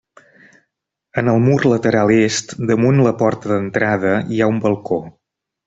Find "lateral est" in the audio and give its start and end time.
1.73-2.55